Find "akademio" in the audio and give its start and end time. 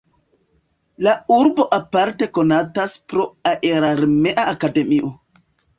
4.59-5.19